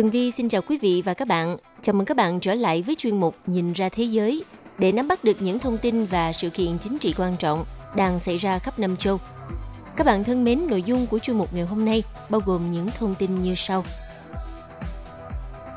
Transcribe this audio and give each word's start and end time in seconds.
Tường 0.00 0.10
Vi 0.10 0.30
xin 0.30 0.48
chào 0.48 0.62
quý 0.62 0.78
vị 0.78 1.02
và 1.04 1.14
các 1.14 1.28
bạn. 1.28 1.56
Chào 1.82 1.92
mừng 1.92 2.06
các 2.06 2.16
bạn 2.16 2.40
trở 2.40 2.54
lại 2.54 2.82
với 2.82 2.94
chuyên 2.94 3.20
mục 3.20 3.36
Nhìn 3.46 3.72
ra 3.72 3.88
thế 3.88 4.04
giới 4.04 4.44
để 4.78 4.92
nắm 4.92 5.08
bắt 5.08 5.24
được 5.24 5.42
những 5.42 5.58
thông 5.58 5.78
tin 5.78 6.04
và 6.04 6.32
sự 6.32 6.50
kiện 6.50 6.78
chính 6.78 6.98
trị 6.98 7.14
quan 7.18 7.36
trọng 7.36 7.64
đang 7.96 8.20
xảy 8.20 8.38
ra 8.38 8.58
khắp 8.58 8.78
năm 8.78 8.96
châu. 8.96 9.18
Các 9.96 10.06
bạn 10.06 10.24
thân 10.24 10.44
mến, 10.44 10.66
nội 10.68 10.82
dung 10.82 11.06
của 11.06 11.18
chuyên 11.18 11.38
mục 11.38 11.54
ngày 11.54 11.64
hôm 11.64 11.84
nay 11.84 12.02
bao 12.30 12.40
gồm 12.46 12.72
những 12.72 12.88
thông 12.98 13.14
tin 13.14 13.42
như 13.42 13.54
sau. 13.56 13.84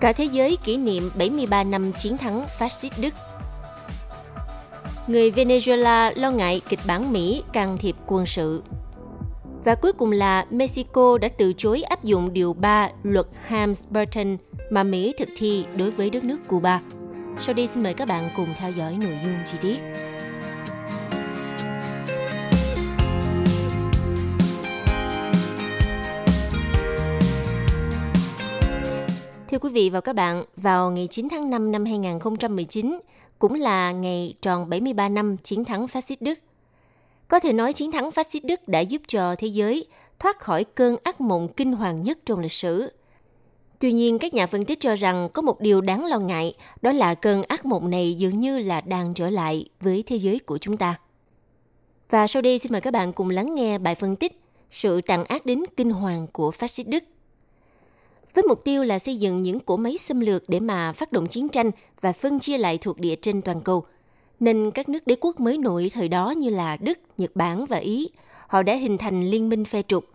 Cả 0.02 0.14
thế 0.14 0.26
giới 0.26 0.58
kỷ 0.64 0.78
niệm 0.78 1.10
73 1.16 1.64
năm 1.64 1.92
chiến 2.02 2.18
thắng 2.18 2.46
phát 2.60 2.72
xít 2.72 2.92
Đức. 3.00 3.14
Người 5.08 5.32
Venezuela 5.32 6.12
lo 6.16 6.32
ngại 6.32 6.62
kịch 6.70 6.80
bản 6.86 7.14
Mỹ 7.14 7.44
can 7.54 7.78
thiệp 7.78 7.96
quân 8.08 8.26
sự 8.26 8.62
và 9.66 9.76
cuối 9.76 9.94
cùng 9.94 10.12
là 10.12 10.46
Mexico 10.50 11.18
đã 11.18 11.28
từ 11.38 11.54
chối 11.58 11.84
áp 11.84 12.04
dụng 12.04 12.34
điều 12.34 12.54
3 12.54 12.90
luật 13.04 13.26
Helms-Burton 13.50 14.38
mà 14.70 14.84
Mỹ 14.84 15.14
thực 15.20 15.30
thi 15.38 15.66
đối 15.78 15.92
với 15.92 16.10
đất 16.10 16.24
nước 16.24 16.38
Cuba. 16.48 16.82
Sau 17.40 17.56
đây 17.56 17.68
xin 17.68 17.84
mời 17.84 17.94
các 17.94 18.08
bạn 18.08 18.30
cùng 18.36 18.48
theo 18.58 18.72
dõi 18.72 18.98
nội 19.02 19.18
dung 19.24 19.36
chi 19.46 19.58
tiết. 19.62 19.78
Thưa 29.48 29.60
quý 29.60 29.70
vị 29.70 29.90
và 29.90 30.02
các 30.02 30.16
bạn, 30.16 30.44
vào 30.56 30.92
ngày 30.92 31.08
9 31.12 31.30
tháng 31.30 31.50
5 31.50 31.72
năm 31.72 31.86
2019, 31.86 33.00
cũng 33.40 33.54
là 33.54 33.92
ngày 33.92 34.34
tròn 34.42 34.70
73 34.70 35.10
năm 35.10 35.38
chiến 35.44 35.66
thắng 35.66 35.88
phát 35.88 36.04
xít 36.04 36.22
Đức– 36.22 36.40
có 37.34 37.40
thể 37.40 37.54
nói 37.54 37.74
chiến 37.74 37.92
thắng 37.92 38.12
phát 38.12 38.32
xít 38.32 38.46
Đức 38.46 38.68
đã 38.68 38.80
giúp 38.80 39.02
cho 39.08 39.36
thế 39.36 39.48
giới 39.48 39.86
thoát 40.20 40.40
khỏi 40.40 40.64
cơn 40.64 40.96
ác 41.04 41.22
mộng 41.22 41.48
kinh 41.58 41.74
hoàng 41.74 42.04
nhất 42.04 42.18
trong 42.26 42.40
lịch 42.40 42.52
sử. 42.52 42.92
Tuy 43.80 43.92
nhiên, 43.92 44.20
các 44.20 44.34
nhà 44.34 44.48
phân 44.48 44.66
tích 44.66 44.80
cho 44.80 44.96
rằng 44.96 45.30
có 45.34 45.42
một 45.42 45.62
điều 45.62 45.82
đáng 45.82 46.06
lo 46.06 46.20
ngại, 46.20 46.54
đó 46.82 46.92
là 46.92 47.16
cơn 47.16 47.44
ác 47.44 47.66
mộng 47.66 47.90
này 47.90 48.14
dường 48.14 48.40
như 48.40 48.60
là 48.60 48.82
đang 48.82 49.14
trở 49.14 49.30
lại 49.30 49.66
với 49.82 50.04
thế 50.08 50.16
giới 50.16 50.40
của 50.40 50.58
chúng 50.58 50.78
ta. 50.78 51.00
Và 52.10 52.28
sau 52.28 52.42
đây 52.42 52.60
xin 52.60 52.72
mời 52.72 52.82
các 52.82 52.92
bạn 52.92 53.14
cùng 53.14 53.30
lắng 53.30 53.56
nghe 53.56 53.78
bài 53.78 53.96
phân 53.96 54.16
tích 54.16 54.42
sự 54.72 55.02
tàn 55.02 55.26
ác 55.26 55.46
đến 55.46 55.64
kinh 55.78 55.92
hoàng 55.92 56.28
của 56.34 56.52
phát 56.52 56.72
xít 56.72 56.88
Đức. 56.88 57.04
Với 58.34 58.44
mục 58.48 58.64
tiêu 58.64 58.84
là 58.84 59.00
xây 59.00 59.18
dựng 59.18 59.44
những 59.44 59.60
cỗ 59.60 59.78
máy 59.78 59.98
xâm 59.98 60.20
lược 60.20 60.50
để 60.50 60.60
mà 60.60 60.94
phát 60.94 61.12
động 61.12 61.28
chiến 61.28 61.50
tranh 61.50 61.72
và 62.02 62.14
phân 62.14 62.40
chia 62.40 62.58
lại 62.58 62.78
thuộc 62.78 63.00
địa 63.00 63.16
trên 63.16 63.42
toàn 63.42 63.62
cầu– 63.62 63.86
nên 64.44 64.72
các 64.72 64.90
nước 64.90 65.08
đế 65.08 65.16
quốc 65.20 65.40
mới 65.40 65.58
nổi 65.58 65.92
thời 65.94 66.08
đó 66.08 66.32
như 66.32 66.50
là 66.50 66.78
Đức, 66.78 67.00
Nhật 67.18 67.36
Bản 67.36 67.66
và 67.66 67.78
Ý, 67.78 68.10
họ 68.48 68.64
đã 68.64 68.76
hình 68.76 68.98
thành 68.98 69.30
liên 69.30 69.50
minh 69.50 69.66
phe 69.66 69.82
trục 69.82 70.06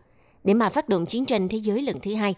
để 0.45 0.55
mà 0.55 0.69
phát 0.69 0.89
động 0.89 1.07
chiến 1.07 1.25
tranh 1.25 1.49
thế 1.49 1.59
giới 1.59 1.83
lần 1.83 2.01
thứ 2.01 2.15
hai. 2.15 2.35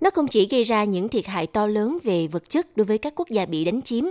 Nó 0.00 0.10
không 0.10 0.28
chỉ 0.28 0.48
gây 0.48 0.64
ra 0.64 0.84
những 0.84 1.08
thiệt 1.08 1.26
hại 1.26 1.46
to 1.46 1.66
lớn 1.66 1.98
về 2.02 2.26
vật 2.26 2.48
chất 2.48 2.76
đối 2.76 2.84
với 2.84 2.98
các 2.98 3.12
quốc 3.16 3.28
gia 3.28 3.46
bị 3.46 3.64
đánh 3.64 3.82
chiếm, 3.82 4.04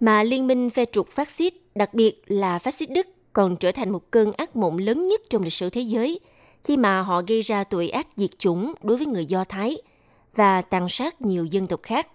mà 0.00 0.22
liên 0.22 0.46
minh 0.46 0.70
phe 0.70 0.84
trục 0.84 1.08
phát 1.08 1.30
xít, 1.30 1.54
đặc 1.74 1.94
biệt 1.94 2.22
là 2.26 2.58
phát 2.58 2.74
xít 2.74 2.90
Đức, 2.90 3.06
còn 3.32 3.56
trở 3.56 3.72
thành 3.72 3.90
một 3.90 4.10
cơn 4.10 4.32
ác 4.32 4.56
mộng 4.56 4.78
lớn 4.78 5.06
nhất 5.06 5.20
trong 5.30 5.42
lịch 5.42 5.52
sử 5.52 5.70
thế 5.70 5.80
giới 5.80 6.20
khi 6.64 6.76
mà 6.76 7.02
họ 7.02 7.22
gây 7.26 7.42
ra 7.42 7.64
tội 7.64 7.88
ác 7.88 8.06
diệt 8.16 8.38
chủng 8.38 8.74
đối 8.82 8.96
với 8.96 9.06
người 9.06 9.26
Do 9.26 9.44
Thái 9.44 9.76
và 10.34 10.62
tàn 10.62 10.88
sát 10.88 11.22
nhiều 11.22 11.44
dân 11.44 11.66
tộc 11.66 11.80
khác. 11.82 12.08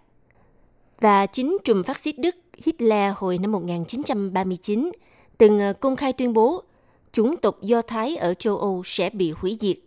Và 1.00 1.26
chính 1.26 1.58
trùm 1.64 1.84
phát 1.84 2.00
xít 2.00 2.18
Đức 2.18 2.36
Hitler 2.64 3.14
hồi 3.18 3.38
năm 3.38 3.52
1939 3.52 4.92
từng 5.38 5.60
ờ, 5.60 5.74
công 5.74 5.96
khai 5.96 6.14
tuyên 6.14 6.34
bố 6.34 6.64
chủng 7.12 7.38
tộc 7.38 7.62
Do 7.62 7.82
Thái 7.82 8.16
ở 8.16 8.34
châu 8.34 8.58
Âu 8.58 8.82
sẽ 8.86 9.10
bị 9.10 9.32
hủy 9.32 9.58
diệt. 9.62 9.78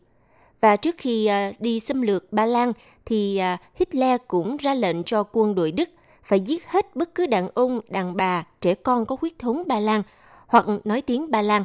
Và 0.60 0.76
trước 0.76 0.94
khi 0.98 1.26
ờ, 1.26 1.52
đi 1.58 1.80
xâm 1.80 2.02
lược 2.02 2.32
Ba 2.32 2.46
Lan 2.46 2.72
thì 3.04 3.38
ờ, 3.38 3.56
Hitler 3.74 4.20
cũng 4.28 4.56
ra 4.56 4.74
lệnh 4.74 5.04
cho 5.04 5.24
quân 5.32 5.54
đội 5.54 5.72
Đức 5.72 5.88
phải 6.22 6.40
giết 6.40 6.68
hết 6.68 6.96
bất 6.96 7.14
cứ 7.14 7.26
đàn 7.26 7.48
ông, 7.54 7.80
đàn 7.88 8.16
bà, 8.16 8.46
trẻ 8.60 8.74
con 8.74 9.06
có 9.06 9.16
huyết 9.20 9.38
thống 9.38 9.62
Ba 9.66 9.80
Lan 9.80 10.02
hoặc 10.46 10.66
nói 10.84 11.02
tiếng 11.02 11.30
Ba 11.30 11.42
Lan. 11.42 11.64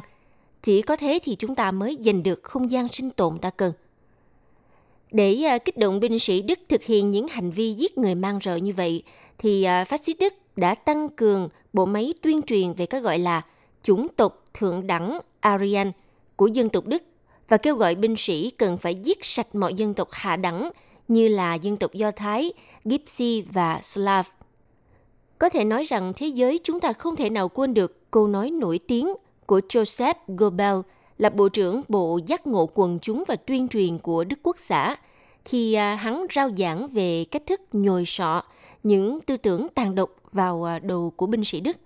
Chỉ 0.62 0.82
có 0.82 0.96
thế 0.96 1.18
thì 1.22 1.36
chúng 1.36 1.54
ta 1.54 1.70
mới 1.70 1.98
giành 2.00 2.22
được 2.22 2.42
không 2.42 2.70
gian 2.70 2.88
sinh 2.88 3.10
tồn 3.10 3.38
ta 3.38 3.50
cần. 3.50 3.72
Để 5.10 5.58
kích 5.64 5.78
động 5.78 6.00
binh 6.00 6.18
sĩ 6.18 6.42
Đức 6.42 6.58
thực 6.68 6.82
hiện 6.82 7.10
những 7.10 7.28
hành 7.28 7.50
vi 7.50 7.72
giết 7.72 7.98
người 7.98 8.14
mang 8.14 8.38
rợ 8.44 8.56
như 8.56 8.72
vậy, 8.72 9.02
thì 9.42 9.62
à, 9.62 9.84
phát 9.84 10.04
xít 10.04 10.16
Đức 10.20 10.34
đã 10.56 10.74
tăng 10.74 11.08
cường 11.08 11.48
bộ 11.72 11.86
máy 11.86 12.14
tuyên 12.22 12.42
truyền 12.42 12.72
về 12.72 12.86
cái 12.86 13.00
gọi 13.00 13.18
là 13.18 13.42
chủng 13.82 14.08
tộc 14.16 14.44
thượng 14.54 14.86
đẳng 14.86 15.20
Aryan 15.40 15.92
của 16.36 16.46
dân 16.46 16.68
tộc 16.68 16.86
Đức 16.86 17.02
và 17.48 17.56
kêu 17.56 17.76
gọi 17.76 17.94
binh 17.94 18.14
sĩ 18.16 18.50
cần 18.50 18.78
phải 18.78 18.94
giết 18.94 19.18
sạch 19.22 19.54
mọi 19.54 19.74
dân 19.74 19.94
tộc 19.94 20.08
hạ 20.10 20.36
đẳng 20.36 20.70
như 21.08 21.28
là 21.28 21.54
dân 21.54 21.76
tộc 21.76 21.92
Do 21.92 22.10
Thái, 22.10 22.52
Gypsy 22.84 23.42
và 23.42 23.80
Slav. 23.82 24.26
Có 25.38 25.48
thể 25.48 25.64
nói 25.64 25.84
rằng 25.84 26.12
thế 26.16 26.26
giới 26.26 26.60
chúng 26.64 26.80
ta 26.80 26.92
không 26.92 27.16
thể 27.16 27.30
nào 27.30 27.48
quên 27.48 27.74
được 27.74 28.10
câu 28.10 28.26
nói 28.26 28.50
nổi 28.50 28.80
tiếng 28.88 29.14
của 29.46 29.60
Joseph 29.68 30.14
Goebbels 30.28 30.86
là 31.18 31.30
Bộ 31.30 31.48
trưởng 31.48 31.82
Bộ 31.88 32.20
Giác 32.26 32.46
ngộ 32.46 32.68
quần 32.74 32.98
chúng 33.02 33.24
và 33.28 33.36
tuyên 33.36 33.68
truyền 33.68 33.98
của 33.98 34.24
Đức 34.24 34.38
Quốc 34.42 34.56
xã 34.58 34.96
khi 35.44 35.74
à, 35.74 35.94
hắn 35.94 36.26
rao 36.34 36.50
giảng 36.58 36.88
về 36.88 37.24
cách 37.30 37.42
thức 37.46 37.60
nhồi 37.72 38.04
sọ 38.06 38.42
những 38.82 39.20
tư 39.20 39.36
tưởng 39.36 39.66
tàn 39.74 39.94
độc 39.94 40.10
vào 40.32 40.64
à, 40.64 40.78
đầu 40.78 41.12
của 41.16 41.26
binh 41.26 41.44
sĩ 41.44 41.60
Đức. 41.60 41.76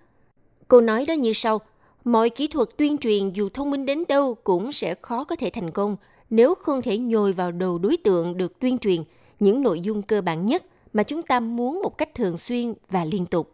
Cô 0.67 0.81
nói 0.81 1.05
đó 1.05 1.13
như 1.13 1.33
sau, 1.33 1.61
mọi 2.03 2.29
kỹ 2.29 2.47
thuật 2.47 2.69
tuyên 2.77 2.97
truyền 2.97 3.29
dù 3.29 3.49
thông 3.49 3.71
minh 3.71 3.85
đến 3.85 4.03
đâu 4.07 4.35
cũng 4.43 4.71
sẽ 4.71 4.95
khó 5.01 5.23
có 5.23 5.35
thể 5.35 5.49
thành 5.49 5.71
công 5.71 5.97
nếu 6.29 6.55
không 6.55 6.81
thể 6.81 6.97
nhồi 6.97 7.33
vào 7.33 7.51
đầu 7.51 7.77
đối 7.77 7.97
tượng 7.97 8.37
được 8.37 8.59
tuyên 8.59 8.77
truyền 8.77 9.03
những 9.39 9.63
nội 9.63 9.81
dung 9.81 10.01
cơ 10.01 10.21
bản 10.21 10.45
nhất 10.45 10.63
mà 10.93 11.03
chúng 11.03 11.21
ta 11.21 11.39
muốn 11.39 11.79
một 11.83 11.97
cách 11.97 12.15
thường 12.15 12.37
xuyên 12.37 12.73
và 12.89 13.05
liên 13.05 13.25
tục. 13.25 13.51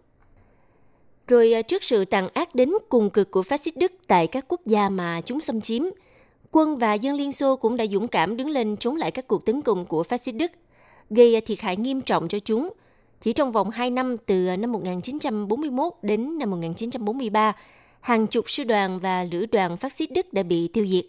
Rồi 1.27 1.53
à, 1.53 1.61
trước 1.61 1.83
sự 1.83 2.05
tàn 2.05 2.29
ác 2.33 2.55
đến 2.55 2.71
cùng 2.89 3.09
cực 3.09 3.31
của 3.31 3.43
phát 3.43 3.61
xít 3.61 3.77
Đức 3.77 3.91
tại 4.07 4.27
các 4.27 4.45
quốc 4.47 4.61
gia 4.65 4.89
mà 4.89 5.21
chúng 5.21 5.39
xâm 5.41 5.61
chiếm, 5.61 5.83
quân 6.53 6.77
và 6.77 6.93
dân 6.93 7.15
Liên 7.15 7.31
Xô 7.31 7.55
cũng 7.55 7.77
đã 7.77 7.85
dũng 7.85 8.07
cảm 8.07 8.37
đứng 8.37 8.49
lên 8.49 8.77
chống 8.77 8.95
lại 8.95 9.11
các 9.11 9.27
cuộc 9.27 9.45
tấn 9.45 9.61
công 9.61 9.85
của 9.85 10.03
phát 10.03 10.17
xít 10.17 10.31
Đức, 10.31 10.51
gây 11.09 11.41
thiệt 11.41 11.59
hại 11.59 11.77
nghiêm 11.77 12.01
trọng 12.01 12.27
cho 12.27 12.39
chúng– 12.39 12.69
chỉ 13.23 13.33
trong 13.33 13.51
vòng 13.51 13.69
2 13.69 13.91
năm 13.91 14.17
từ 14.17 14.57
năm 14.57 14.71
1941 14.71 15.93
đến 16.01 16.37
năm 16.37 16.49
1943, 16.49 17.53
hàng 18.01 18.27
chục 18.27 18.49
sư 18.49 18.63
đoàn 18.63 18.99
và 18.99 19.23
lữ 19.23 19.45
đoàn 19.45 19.77
phát 19.77 19.93
xít 19.93 20.11
Đức 20.11 20.33
đã 20.33 20.43
bị 20.43 20.67
tiêu 20.67 20.87
diệt. 20.87 21.05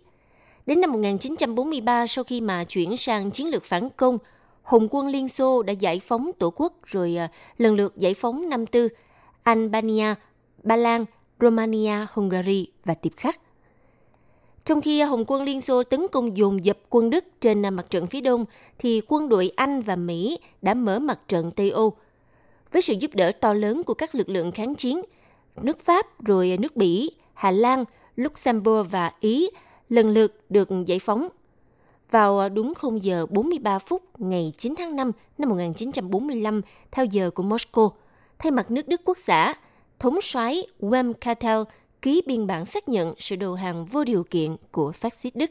Đến 0.66 0.80
năm 0.80 0.92
1943, 0.92 2.06
sau 2.06 2.24
khi 2.24 2.40
mà 2.40 2.64
chuyển 2.64 2.96
sang 2.96 3.30
chiến 3.30 3.50
lược 3.50 3.64
phản 3.64 3.90
công, 3.90 4.18
Hồng 4.62 4.88
quân 4.90 5.08
Liên 5.08 5.28
Xô 5.28 5.62
đã 5.62 5.72
giải 5.72 6.00
phóng 6.00 6.30
tổ 6.38 6.52
quốc 6.56 6.72
rồi 6.84 7.16
à, 7.16 7.28
lần 7.58 7.74
lượt 7.74 7.96
giải 7.96 8.14
phóng 8.14 8.48
năm 8.48 8.66
tư 8.66 8.88
Albania, 9.42 10.14
Ba 10.62 10.76
Lan, 10.76 11.04
Romania, 11.40 12.06
Hungary 12.12 12.66
và 12.84 12.94
Tiếp 12.94 13.12
Khắc. 13.16 13.40
Trong 14.64 14.80
khi 14.80 15.00
Hồng 15.00 15.24
quân 15.26 15.42
Liên 15.42 15.60
Xô 15.60 15.82
tấn 15.82 16.06
công 16.12 16.36
dồn 16.36 16.64
dập 16.64 16.78
quân 16.90 17.10
Đức 17.10 17.24
trên 17.40 17.62
mặt 17.62 17.86
trận 17.90 18.06
phía 18.06 18.20
đông, 18.20 18.44
thì 18.78 19.02
quân 19.08 19.28
đội 19.28 19.52
Anh 19.56 19.82
và 19.82 19.96
Mỹ 19.96 20.38
đã 20.62 20.74
mở 20.74 20.98
mặt 20.98 21.20
trận 21.28 21.50
Tây 21.50 21.70
Âu, 21.70 21.92
với 22.72 22.82
sự 22.82 22.94
giúp 23.00 23.14
đỡ 23.14 23.32
to 23.32 23.52
lớn 23.52 23.82
của 23.82 23.94
các 23.94 24.14
lực 24.14 24.28
lượng 24.28 24.52
kháng 24.52 24.74
chiến, 24.74 25.00
nước 25.62 25.80
Pháp 25.80 26.24
rồi 26.24 26.56
nước 26.60 26.76
Bỉ, 26.76 27.10
Hà 27.34 27.50
Lan, 27.50 27.84
Luxembourg 28.16 28.90
và 28.90 29.12
Ý 29.20 29.50
lần 29.88 30.10
lượt 30.10 30.44
được 30.50 30.68
giải 30.86 30.98
phóng. 30.98 31.28
Vào 32.10 32.48
đúng 32.48 32.74
0 32.74 33.02
giờ 33.02 33.26
43 33.30 33.78
phút 33.78 34.02
ngày 34.18 34.52
9 34.58 34.74
tháng 34.78 34.96
5 34.96 35.12
năm 35.38 35.48
1945 35.48 36.60
theo 36.90 37.04
giờ 37.04 37.30
của 37.30 37.42
Moscow, 37.42 37.90
thay 38.38 38.50
mặt 38.50 38.70
nước 38.70 38.88
Đức 38.88 39.00
quốc 39.04 39.18
xã, 39.18 39.54
thống 39.98 40.20
soái 40.22 40.66
Wem 40.80 41.12
Cartel 41.12 41.58
ký 42.04 42.22
biên 42.26 42.46
bản 42.46 42.64
xác 42.64 42.88
nhận 42.88 43.14
sự 43.18 43.36
đầu 43.36 43.54
hàng 43.54 43.84
vô 43.84 44.04
điều 44.04 44.24
kiện 44.24 44.56
của 44.72 44.92
phát 44.92 45.14
xít 45.14 45.36
Đức. 45.36 45.50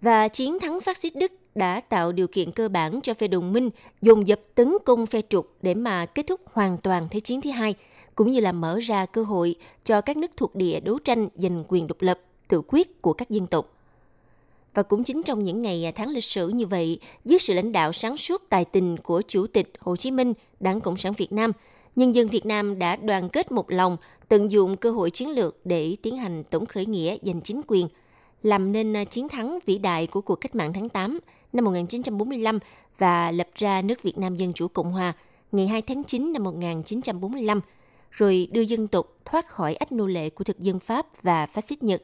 Và 0.00 0.28
chiến 0.28 0.58
thắng 0.60 0.80
phát 0.80 0.96
xít 0.96 1.16
Đức 1.16 1.32
đã 1.54 1.80
tạo 1.80 2.12
điều 2.12 2.26
kiện 2.26 2.52
cơ 2.52 2.68
bản 2.68 3.00
cho 3.02 3.14
phe 3.14 3.28
đồng 3.28 3.52
minh 3.52 3.70
dùng 4.02 4.28
dập 4.28 4.40
tấn 4.54 4.74
công 4.84 5.06
phe 5.06 5.20
trục 5.28 5.56
để 5.62 5.74
mà 5.74 6.06
kết 6.06 6.26
thúc 6.26 6.40
hoàn 6.52 6.78
toàn 6.78 7.08
Thế 7.10 7.20
chiến 7.20 7.40
thứ 7.40 7.50
hai, 7.50 7.74
cũng 8.14 8.30
như 8.30 8.40
là 8.40 8.52
mở 8.52 8.78
ra 8.78 9.06
cơ 9.06 9.22
hội 9.22 9.54
cho 9.84 10.00
các 10.00 10.16
nước 10.16 10.30
thuộc 10.36 10.54
địa 10.54 10.80
đấu 10.80 10.98
tranh 10.98 11.28
giành 11.34 11.64
quyền 11.68 11.86
độc 11.86 12.02
lập, 12.02 12.20
tự 12.48 12.62
quyết 12.66 13.02
của 13.02 13.12
các 13.12 13.30
dân 13.30 13.46
tộc. 13.46 13.74
Và 14.74 14.82
cũng 14.82 15.04
chính 15.04 15.22
trong 15.22 15.44
những 15.44 15.62
ngày 15.62 15.86
à, 15.86 15.92
tháng 15.94 16.08
lịch 16.08 16.24
sử 16.24 16.48
như 16.48 16.66
vậy, 16.66 16.98
dưới 17.24 17.38
sự 17.38 17.54
lãnh 17.54 17.72
đạo 17.72 17.92
sáng 17.92 18.16
suốt 18.16 18.42
tài 18.48 18.64
tình 18.64 18.96
của 18.96 19.22
Chủ 19.28 19.46
tịch 19.46 19.72
Hồ 19.80 19.96
Chí 19.96 20.10
Minh, 20.10 20.32
Đảng 20.60 20.80
Cộng 20.80 20.96
sản 20.96 21.12
Việt 21.12 21.32
Nam, 21.32 21.52
nhân 21.96 22.14
dân 22.14 22.28
Việt 22.28 22.46
Nam 22.46 22.78
đã 22.78 22.96
đoàn 22.96 23.28
kết 23.28 23.52
một 23.52 23.70
lòng, 23.70 23.96
tận 24.28 24.50
dụng 24.50 24.76
cơ 24.76 24.90
hội 24.90 25.10
chiến 25.10 25.30
lược 25.30 25.66
để 25.66 25.96
tiến 26.02 26.16
hành 26.16 26.44
tổng 26.44 26.66
khởi 26.66 26.86
nghĩa 26.86 27.16
giành 27.22 27.40
chính 27.40 27.60
quyền, 27.66 27.88
làm 28.42 28.72
nên 28.72 28.96
à, 28.96 29.04
chiến 29.04 29.28
thắng 29.28 29.58
vĩ 29.66 29.78
đại 29.78 30.06
của 30.06 30.20
cuộc 30.20 30.36
cách 30.36 30.54
mạng 30.54 30.72
tháng 30.72 30.88
8 30.88 31.18
năm 31.52 31.64
1945 31.64 32.58
và 32.98 33.30
lập 33.30 33.48
ra 33.54 33.82
nước 33.82 34.02
Việt 34.02 34.18
Nam 34.18 34.36
Dân 34.36 34.52
Chủ 34.52 34.68
Cộng 34.68 34.92
Hòa 34.92 35.12
ngày 35.52 35.68
2 35.68 35.82
tháng 35.82 36.04
9 36.04 36.32
năm 36.32 36.44
1945, 36.44 37.60
rồi 38.10 38.48
đưa 38.52 38.60
dân 38.60 38.88
tộc 38.88 39.06
thoát 39.24 39.48
khỏi 39.48 39.74
ách 39.74 39.92
nô 39.92 40.06
lệ 40.06 40.30
của 40.30 40.44
thực 40.44 40.58
dân 40.58 40.80
Pháp 40.80 41.06
và 41.22 41.46
phát 41.46 41.64
xít 41.64 41.82
Nhật. 41.82 42.02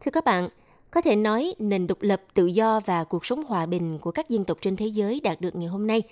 Thưa 0.00 0.10
các 0.10 0.24
bạn, 0.24 0.48
có 0.90 1.00
thể 1.00 1.16
nói 1.16 1.54
nền 1.58 1.86
độc 1.86 2.02
lập, 2.02 2.22
tự 2.34 2.46
do 2.46 2.80
và 2.86 3.04
cuộc 3.04 3.26
sống 3.26 3.44
hòa 3.44 3.66
bình 3.66 3.98
của 3.98 4.10
các 4.10 4.30
dân 4.30 4.44
tộc 4.44 4.58
trên 4.60 4.76
thế 4.76 4.86
giới 4.86 5.20
đạt 5.20 5.40
được 5.40 5.56
ngày 5.56 5.68
hôm 5.68 5.86
nay 5.86 6.02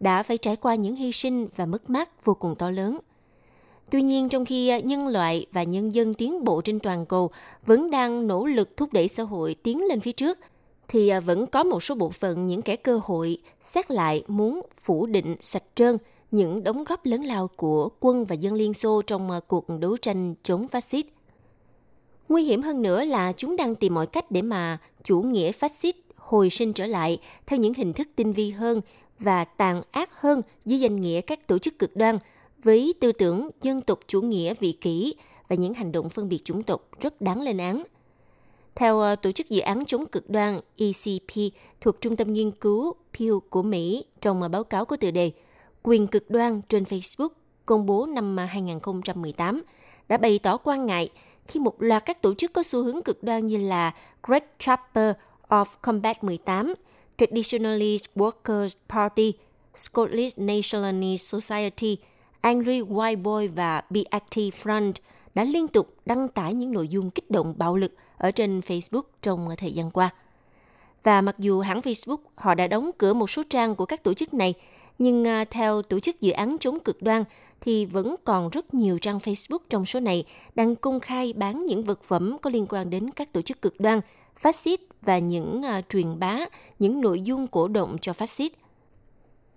đã 0.00 0.22
phải 0.22 0.38
trải 0.38 0.56
qua 0.56 0.74
những 0.74 0.96
hy 0.96 1.12
sinh 1.12 1.48
và 1.56 1.66
mất 1.66 1.90
mát 1.90 2.24
vô 2.24 2.34
cùng 2.34 2.54
to 2.54 2.70
lớn. 2.70 2.98
Tuy 3.90 4.02
nhiên, 4.02 4.28
trong 4.28 4.44
khi 4.44 4.82
nhân 4.82 5.08
loại 5.08 5.46
và 5.52 5.62
nhân 5.62 5.94
dân 5.94 6.14
tiến 6.14 6.44
bộ 6.44 6.60
trên 6.60 6.80
toàn 6.80 7.06
cầu 7.06 7.30
vẫn 7.66 7.90
đang 7.90 8.26
nỗ 8.26 8.46
lực 8.46 8.76
thúc 8.76 8.92
đẩy 8.92 9.08
xã 9.08 9.22
hội 9.22 9.56
tiến 9.62 9.84
lên 9.84 10.00
phía 10.00 10.12
trước– 10.12 10.38
thì 10.92 11.12
vẫn 11.24 11.46
có 11.46 11.64
một 11.64 11.82
số 11.82 11.94
bộ 11.94 12.10
phận 12.10 12.46
những 12.46 12.62
kẻ 12.62 12.76
cơ 12.76 13.00
hội 13.04 13.38
xét 13.60 13.90
lại 13.90 14.22
muốn 14.28 14.60
phủ 14.80 15.06
định 15.06 15.36
sạch 15.40 15.62
trơn 15.74 15.98
những 16.30 16.64
đóng 16.64 16.84
góp 16.84 17.06
lớn 17.06 17.24
lao 17.24 17.48
của 17.56 17.88
quân 18.00 18.24
và 18.24 18.34
dân 18.34 18.54
Liên 18.54 18.74
Xô 18.74 19.02
trong 19.02 19.30
cuộc 19.46 19.66
đấu 19.80 19.96
tranh 19.96 20.34
chống 20.42 20.68
phát 20.68 20.84
xít. 20.84 21.06
Nguy 22.32 22.44
hiểm 22.44 22.62
hơn 22.62 22.82
nữa 22.82 23.04
là 23.04 23.32
chúng 23.32 23.56
đang 23.56 23.74
tìm 23.74 23.94
mọi 23.94 24.06
cách 24.06 24.30
để 24.30 24.42
mà 24.42 24.78
chủ 25.04 25.22
nghĩa 25.22 25.52
phát 25.52 25.72
xít 25.72 25.96
hồi 26.16 26.50
sinh 26.50 26.72
trở 26.72 26.86
lại 26.86 27.18
theo 27.46 27.58
những 27.58 27.74
hình 27.74 27.92
thức 27.92 28.08
tinh 28.16 28.32
vi 28.32 28.50
hơn 28.50 28.80
và 29.18 29.44
tàn 29.44 29.82
ác 29.90 30.20
hơn 30.20 30.42
dưới 30.64 30.80
danh 30.80 31.00
nghĩa 31.00 31.20
các 31.20 31.46
tổ 31.46 31.58
chức 31.58 31.78
cực 31.78 31.96
đoan 31.96 32.18
với 32.62 32.94
tư 33.00 33.12
tưởng 33.12 33.50
dân 33.62 33.80
tộc 33.80 34.00
chủ 34.06 34.22
nghĩa 34.22 34.54
vị 34.54 34.72
kỷ 34.72 35.14
và 35.48 35.56
những 35.56 35.74
hành 35.74 35.92
động 35.92 36.08
phân 36.08 36.28
biệt 36.28 36.44
chủng 36.44 36.62
tộc 36.62 36.88
rất 37.00 37.20
đáng 37.20 37.40
lên 37.40 37.58
án. 37.58 37.82
Theo 38.74 39.00
ờ, 39.00 39.16
Tổ 39.16 39.32
chức 39.32 39.48
Dự 39.48 39.60
án 39.60 39.84
chống 39.84 40.06
cực 40.06 40.30
đoan 40.30 40.60
ECP 40.76 41.54
thuộc 41.80 42.00
Trung 42.00 42.16
tâm 42.16 42.32
Nghiên 42.32 42.50
cứu 42.50 42.94
Pew 43.14 43.40
của 43.40 43.62
Mỹ 43.62 44.04
trong 44.20 44.42
ờ, 44.42 44.48
báo 44.48 44.64
cáo 44.64 44.84
có 44.84 44.96
tựa 44.96 45.10
đề 45.10 45.30
Quyền 45.82 46.06
cực 46.06 46.30
đoan 46.30 46.60
trên 46.68 46.84
Facebook 46.84 47.30
công 47.66 47.86
bố 47.86 48.06
năm 48.06 48.36
ờ, 48.36 48.44
2018 48.44 49.62
đã 50.08 50.16
bày 50.16 50.38
tỏ 50.38 50.56
quan 50.56 50.86
ngại 50.86 51.10
khi 51.52 51.60
một 51.60 51.82
loạt 51.82 52.04
các 52.04 52.22
tổ 52.22 52.34
chức 52.34 52.52
có 52.52 52.62
xu 52.62 52.84
hướng 52.84 53.02
cực 53.02 53.22
đoan 53.22 53.46
như 53.46 53.56
là 53.56 53.92
Great 54.22 54.44
Trapper 54.58 55.14
of 55.48 55.64
Combat 55.82 56.24
18, 56.24 56.74
Traditionalist 57.18 58.04
Workers 58.16 58.68
Party, 58.88 59.32
Scottish 59.74 60.38
Nationalist 60.38 61.34
Society, 61.34 61.96
Angry 62.40 62.80
White 62.80 63.22
Boy 63.22 63.46
và 63.46 63.82
Be 63.90 64.00
Active 64.10 64.58
Front 64.62 64.92
đã 65.34 65.44
liên 65.44 65.68
tục 65.68 65.94
đăng 66.06 66.28
tải 66.28 66.54
những 66.54 66.72
nội 66.72 66.88
dung 66.88 67.10
kích 67.10 67.30
động 67.30 67.54
bạo 67.56 67.76
lực 67.76 67.94
ở 68.16 68.30
trên 68.30 68.60
Facebook 68.60 69.02
trong 69.22 69.48
thời 69.58 69.72
gian 69.72 69.90
qua. 69.90 70.10
Và 71.02 71.20
mặc 71.20 71.38
dù 71.38 71.60
hãng 71.60 71.80
Facebook 71.80 72.18
họ 72.34 72.54
đã 72.54 72.66
đóng 72.66 72.90
cửa 72.98 73.14
một 73.14 73.30
số 73.30 73.42
trang 73.50 73.74
của 73.74 73.86
các 73.86 74.02
tổ 74.02 74.14
chức 74.14 74.34
này, 74.34 74.54
nhưng 74.98 75.26
à, 75.26 75.44
theo 75.50 75.82
tổ 75.82 76.00
chức 76.00 76.20
dự 76.20 76.32
án 76.32 76.56
chống 76.60 76.80
cực 76.80 77.02
đoan 77.02 77.24
thì 77.60 77.86
vẫn 77.86 78.14
còn 78.24 78.48
rất 78.48 78.74
nhiều 78.74 78.98
trang 78.98 79.18
Facebook 79.18 79.58
trong 79.70 79.86
số 79.86 80.00
này 80.00 80.24
đang 80.54 80.76
công 80.76 81.00
khai 81.00 81.32
bán 81.32 81.66
những 81.66 81.84
vật 81.84 82.02
phẩm 82.02 82.36
có 82.42 82.50
liên 82.50 82.66
quan 82.68 82.90
đến 82.90 83.10
các 83.10 83.32
tổ 83.32 83.42
chức 83.42 83.62
cực 83.62 83.80
đoan, 83.80 84.00
phát 84.36 84.56
xít 84.56 84.80
và 85.02 85.18
những 85.18 85.62
uh, 85.78 85.84
truyền 85.88 86.18
bá 86.18 86.38
những 86.78 87.00
nội 87.00 87.20
dung 87.20 87.46
cổ 87.46 87.68
động 87.68 87.96
cho 88.00 88.12
phát 88.12 88.30
xít. 88.30 88.52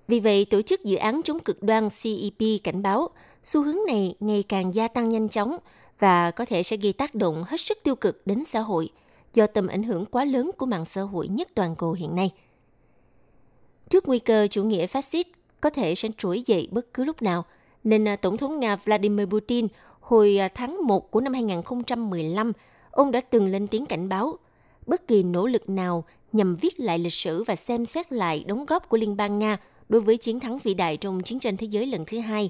Vì 0.07 0.19
vậy, 0.19 0.45
tổ 0.45 0.61
chức 0.61 0.83
dự 0.83 0.95
án 0.95 1.21
chống 1.23 1.39
cực 1.39 1.63
đoan 1.63 1.89
CEP 2.03 2.63
cảnh 2.63 2.81
báo 2.81 3.09
xu 3.43 3.63
hướng 3.63 3.77
này 3.87 4.15
ngày 4.19 4.43
càng 4.43 4.75
gia 4.75 4.87
tăng 4.87 5.09
nhanh 5.09 5.29
chóng 5.29 5.57
và 5.99 6.31
có 6.31 6.45
thể 6.45 6.63
sẽ 6.63 6.77
gây 6.77 6.93
tác 6.93 7.15
động 7.15 7.43
hết 7.47 7.61
sức 7.61 7.77
tiêu 7.83 7.95
cực 7.95 8.27
đến 8.27 8.43
xã 8.43 8.59
hội 8.59 8.89
do 9.33 9.47
tầm 9.47 9.67
ảnh 9.67 9.83
hưởng 9.83 10.05
quá 10.05 10.25
lớn 10.25 10.51
của 10.57 10.65
mạng 10.65 10.85
xã 10.85 11.01
hội 11.01 11.27
nhất 11.27 11.47
toàn 11.55 11.75
cầu 11.75 11.93
hiện 11.93 12.15
nay. 12.15 12.31
Trước 13.89 14.07
nguy 14.07 14.19
cơ 14.19 14.47
chủ 14.47 14.63
nghĩa 14.63 14.87
phát 14.87 15.05
xít 15.05 15.27
có 15.61 15.69
thể 15.69 15.95
sẽ 15.95 16.09
trỗi 16.17 16.43
dậy 16.45 16.67
bất 16.71 16.93
cứ 16.93 17.03
lúc 17.03 17.21
nào, 17.21 17.45
nên 17.83 18.07
à, 18.07 18.15
Tổng 18.15 18.37
thống 18.37 18.59
Nga 18.59 18.75
Vladimir 18.75 19.27
Putin 19.27 19.67
hồi 19.99 20.37
à, 20.37 20.47
tháng 20.47 20.77
1 20.87 21.11
của 21.11 21.21
năm 21.21 21.33
2015, 21.33 22.51
ông 22.91 23.11
đã 23.11 23.21
từng 23.21 23.47
lên 23.47 23.67
tiếng 23.67 23.85
cảnh 23.85 24.09
báo 24.09 24.37
bất 24.85 25.07
kỳ 25.07 25.23
nỗ 25.23 25.47
lực 25.47 25.69
nào 25.69 26.03
nhằm 26.31 26.55
viết 26.55 26.79
lại 26.79 26.99
lịch 26.99 27.13
sử 27.13 27.43
và 27.43 27.55
xem 27.55 27.85
xét 27.85 28.11
lại 28.11 28.43
đóng 28.47 28.65
góp 28.65 28.89
của 28.89 28.97
Liên 28.97 29.17
bang 29.17 29.39
Nga 29.39 29.57
đối 29.89 30.01
với 30.01 30.17
chiến 30.17 30.39
thắng 30.39 30.59
vĩ 30.59 30.73
đại 30.73 30.97
trong 30.97 31.23
chiến 31.23 31.39
tranh 31.39 31.57
thế 31.57 31.67
giới 31.67 31.85
lần 31.85 32.05
thứ 32.05 32.19
hai 32.19 32.49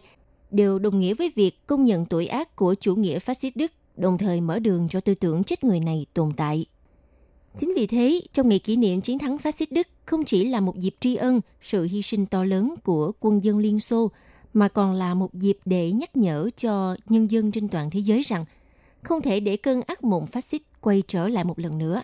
đều 0.51 0.79
đồng 0.79 0.99
nghĩa 0.99 1.13
với 1.13 1.31
việc 1.35 1.67
công 1.67 1.85
nhận 1.85 2.05
tội 2.05 2.27
ác 2.27 2.55
của 2.55 2.75
chủ 2.75 2.95
nghĩa 2.95 3.19
phát 3.19 3.37
xít 3.37 3.55
Đức, 3.55 3.71
đồng 3.95 4.17
thời 4.17 4.41
mở 4.41 4.59
đường 4.59 4.87
cho 4.89 4.99
tư 4.99 5.15
tưởng 5.15 5.43
chết 5.43 5.63
người 5.63 5.79
này 5.79 6.05
tồn 6.13 6.31
tại. 6.37 6.65
Chính 7.57 7.73
vì 7.75 7.87
thế, 7.87 8.21
trong 8.33 8.49
ngày 8.49 8.59
kỷ 8.59 8.75
niệm 8.75 9.01
chiến 9.01 9.19
thắng 9.19 9.37
phát 9.37 9.55
xít 9.55 9.71
Đức 9.71 9.87
không 10.05 10.25
chỉ 10.25 10.45
là 10.45 10.59
một 10.59 10.79
dịp 10.79 10.95
tri 10.99 11.15
ân 11.15 11.41
sự 11.61 11.83
hy 11.83 12.01
sinh 12.01 12.25
to 12.25 12.43
lớn 12.43 12.75
của 12.83 13.11
quân 13.19 13.43
dân 13.43 13.57
Liên 13.57 13.79
Xô, 13.79 14.11
mà 14.53 14.67
còn 14.67 14.93
là 14.93 15.13
một 15.13 15.33
dịp 15.33 15.57
để 15.65 15.91
nhắc 15.91 16.17
nhở 16.17 16.49
cho 16.57 16.95
nhân 17.09 17.31
dân 17.31 17.51
trên 17.51 17.67
toàn 17.67 17.89
thế 17.89 17.99
giới 17.99 18.21
rằng 18.21 18.43
không 19.03 19.21
thể 19.21 19.39
để 19.39 19.57
cơn 19.57 19.81
ác 19.81 20.03
mộng 20.03 20.27
phát 20.27 20.45
xít 20.45 20.61
quay 20.81 21.03
trở 21.07 21.27
lại 21.27 21.43
một 21.43 21.59
lần 21.59 21.77
nữa. 21.77 22.01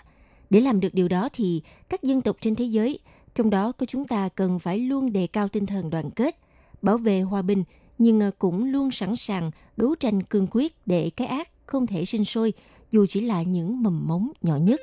Để 0.50 0.62
làm 0.62 0.80
được 0.80 0.94
điều 0.94 1.08
đó 1.08 1.30
thì 1.34 1.62
các 1.90 2.04
dân 2.04 2.22
tộc 2.22 2.38
trên 2.42 2.56
thế 2.56 2.66
giới, 2.66 3.00
trong 3.36 3.50
đó 3.50 3.72
có 3.72 3.86
chúng 3.86 4.08
ta 4.08 4.30
cần 4.30 4.60
phải 4.60 4.80
luôn 4.80 5.14
đề 5.14 5.28
cao 5.28 5.48
tinh 5.48 5.66
thần 5.66 5.90
đoàn 5.90 6.12
kết, 6.12 6.36
bảo 6.82 6.98
vệ 6.98 7.22
hòa 7.22 7.42
bình 7.42 7.64
nhưng 7.98 8.20
ờ, 8.20 8.32
cũng 8.40 8.72
luôn 8.72 8.92
sẵn 8.92 9.16
sàng 9.16 9.52
đấu 9.78 9.96
tranh 9.96 10.24
cương 10.24 10.48
quyết 10.52 10.76
để 10.86 11.10
cái 11.10 11.28
ác 11.28 11.50
không 11.66 11.88
thể 11.88 12.06
sinh 12.06 12.26
sôi 12.26 12.54
dù 12.92 13.06
chỉ 13.06 13.22
là 13.22 13.42
những 13.42 13.84
mầm 13.84 14.08
mống 14.08 14.32
nhỏ 14.42 14.58
nhất. 14.58 14.80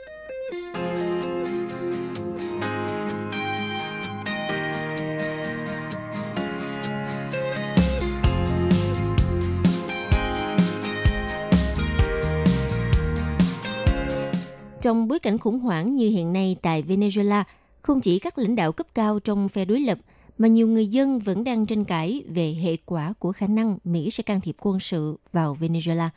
Trong 14.89 15.09
bối 15.09 15.19
cảnh 15.19 15.39
khủng 15.39 15.59
hoảng 15.59 15.95
như 15.95 16.11
hiện 16.11 16.33
nay 16.33 16.57
tại 16.63 16.83
Venezuela, 16.83 17.45
không 17.83 18.01
chỉ 18.01 18.19
các 18.19 18.39
lãnh 18.39 18.57
đạo 18.57 18.73
cấp 18.73 18.87
cao 18.95 19.21
trong 19.21 19.49
phe 19.49 19.65
đối 19.65 19.81
lập 19.81 19.99
mà 20.39 20.49
nhiều 20.49 20.69
người 20.69 20.87
dân 20.87 21.19
vẫn 21.19 21.45
đang 21.45 21.67
tranh 21.67 21.85
cãi 21.85 22.23
về 22.29 22.57
hệ 22.63 22.77
quả 22.77 23.13
của 23.19 23.33
khả 23.33 23.47
năng 23.47 23.79
Mỹ 23.85 24.11
sẽ 24.11 24.23
can 24.23 24.41
thiệp 24.41 24.57
quân 24.61 24.81
sự 24.81 25.19
vào 25.33 25.57
Venezuela. 25.61 26.09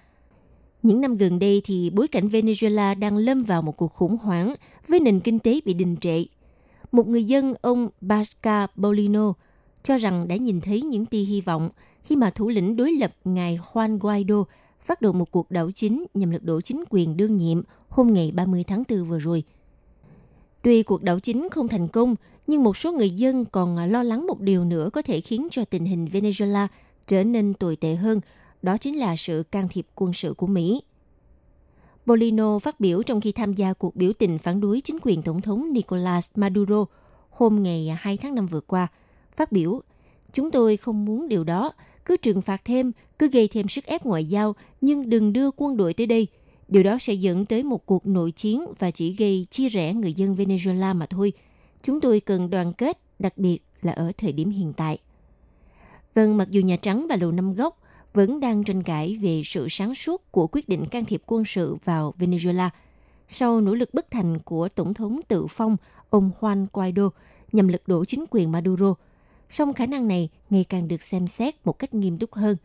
Những 0.84 1.02
năm 1.02 1.18
gần 1.18 1.40
đây 1.40 1.62
thì 1.66 1.90
bối 1.90 2.08
cảnh 2.08 2.28
Venezuela 2.28 3.00
đang 3.00 3.18
lâm 3.18 3.44
vào 3.44 3.62
một 3.62 3.78
cuộc 3.78 3.94
khủng 3.94 4.18
hoảng 4.18 4.56
với 4.88 5.00
nền 5.00 5.20
kinh 5.20 5.40
tế 5.40 5.60
bị 5.66 5.74
đình 5.74 5.96
trệ. 6.02 6.24
Một 6.92 7.08
người 7.08 7.24
dân 7.24 7.54
ông 7.62 7.90
Basca 8.02 8.68
Bolino 8.76 9.34
cho 9.84 9.98
rằng 9.98 10.28
đã 10.28 10.36
nhìn 10.36 10.62
thấy 10.62 10.82
những 10.82 11.06
tia 11.06 11.24
hy 11.24 11.42
vọng 11.42 11.70
khi 12.04 12.16
mà 12.16 12.30
thủ 12.30 12.50
lĩnh 12.50 12.76
đối 12.76 12.92
lập 12.92 13.12
ngài 13.26 13.60
Juan 13.74 13.98
Guaido 13.98 14.44
phát 14.82 15.02
động 15.02 15.20
một 15.20 15.32
cuộc 15.32 15.52
đảo 15.52 15.72
chính 15.72 16.06
nhằm 16.14 16.32
lật 16.32 16.44
đổ 16.44 16.62
chính 16.62 16.84
quyền 16.90 17.18
đương 17.18 17.38
nhiệm 17.38 17.62
hôm 17.90 18.14
ngày 18.14 18.32
30 18.36 18.64
tháng 18.64 18.84
4 18.90 19.04
vừa 19.04 19.20
rồi. 19.20 19.44
Tuy 20.62 20.84
cuộc 20.84 21.04
đảo 21.04 21.20
chính 21.20 21.50
không 21.52 21.68
thành 21.68 21.88
công, 21.88 22.16
nhưng 22.48 22.64
một 22.64 22.78
số 22.78 22.92
người 22.92 23.10
dân 23.10 23.46
còn 23.46 23.92
lo 23.92 24.04
lắng 24.04 24.28
một 24.28 24.40
điều 24.40 24.66
nữa 24.66 24.90
có 24.94 25.02
thể 25.02 25.22
khiến 25.22 25.48
cho 25.52 25.66
tình 25.66 25.86
hình 25.86 26.06
Venezuela 26.06 26.68
trở 27.08 27.24
nên 27.24 27.54
tồi 27.54 27.76
tệ 27.76 27.96
hơn, 27.96 28.22
đó 28.62 28.78
chính 28.78 29.00
là 29.00 29.16
sự 29.16 29.44
can 29.52 29.68
thiệp 29.68 29.88
quân 29.96 30.14
sự 30.14 30.34
của 30.34 30.48
Mỹ. 30.48 30.82
Bolino 32.06 32.60
phát 32.60 32.80
biểu 32.80 33.04
trong 33.04 33.22
khi 33.22 33.32
tham 33.32 33.54
gia 33.54 33.74
cuộc 33.74 33.96
biểu 33.96 34.14
tình 34.14 34.38
phản 34.38 34.62
đối 34.62 34.82
chính 34.82 34.98
quyền 35.02 35.22
Tổng 35.22 35.42
thống 35.42 35.74
Nicolas 35.74 36.30
Maduro 36.36 36.86
hôm 37.30 37.64
ngày 37.64 37.98
2 38.00 38.18
tháng 38.18 38.36
5 38.36 38.48
vừa 38.48 38.62
qua, 38.62 38.88
phát 39.36 39.52
biểu 39.52 39.82
Chúng 40.34 40.52
tôi 40.52 40.78
không 40.78 41.06
muốn 41.06 41.30
điều 41.30 41.44
đó, 41.44 41.74
cứ 42.06 42.18
trừng 42.18 42.42
phạt 42.42 42.62
thêm, 42.66 42.92
cứ 43.20 43.30
gây 43.30 43.48
thêm 43.48 43.68
sức 43.68 43.86
ép 43.86 44.06
ngoại 44.06 44.26
giao, 44.26 44.56
nhưng 44.82 45.10
đừng 45.10 45.34
đưa 45.34 45.52
quân 45.52 45.78
đội 45.78 45.94
tới 45.94 46.08
đây. 46.08 46.28
Điều 46.68 46.84
đó 46.84 46.98
sẽ 47.00 47.14
dẫn 47.14 47.46
tới 47.46 47.64
một 47.64 47.86
cuộc 47.86 48.06
nội 48.06 48.32
chiến 48.32 48.66
và 48.80 48.92
chỉ 48.92 49.16
gây 49.18 49.48
chia 49.52 49.70
rẽ 49.70 49.94
người 49.94 50.14
dân 50.14 50.36
Venezuela 50.36 50.96
mà 50.96 51.06
thôi– 51.06 51.34
Chúng 51.84 52.02
tôi 52.02 52.20
cần 52.20 52.50
đoàn 52.50 52.74
kết, 52.74 52.98
đặc 53.20 53.38
biệt 53.38 53.60
là 53.82 53.92
ở 53.92 54.12
thời 54.18 54.32
điểm 54.32 54.50
hiện 54.50 54.74
tại. 54.74 54.98
Vâng, 56.14 56.38
mặc 56.38 56.50
dù 56.52 56.62
Nhà 56.62 56.76
Trắng 56.76 57.06
và 57.10 57.16
Lầu 57.16 57.32
Năm 57.32 57.54
Góc 57.54 57.82
vẫn 58.14 58.40
đang 58.40 58.64
tranh 58.64 58.84
cãi 58.84 59.18
về 59.22 59.42
sự 59.46 59.68
sáng 59.70 59.96
suốt 59.96 60.32
của 60.32 60.48
quyết 60.48 60.70
định 60.70 60.86
can 60.86 61.06
thiệp 61.06 61.22
quân 61.26 61.46
sự 61.46 61.76
vào 61.84 62.14
Venezuela 62.20 62.70
sau 63.28 63.62
nỗ 63.62 63.76
lực 63.76 63.94
bất 63.94 64.12
thành 64.12 64.40
của 64.40 64.70
Tổng 64.70 64.94
thống 64.94 65.20
tự 65.28 65.48
phong 65.48 65.78
ông 66.10 66.32
Juan 66.40 66.66
Guaido 66.74 67.10
nhằm 67.52 67.68
lật 67.68 67.88
đổ 67.88 68.06
chính 68.06 68.26
quyền 68.30 68.52
Maduro, 68.52 68.94
song 69.52 69.74
khả 69.74 69.86
năng 69.86 70.08
này 70.08 70.30
ngày 70.50 70.64
càng 70.70 70.88
được 70.88 71.02
xem 71.02 71.28
xét 71.28 71.56
một 71.66 71.80
cách 71.80 71.94
nghiêm 71.94 72.18
túc 72.18 72.34
hơn. 72.34 72.58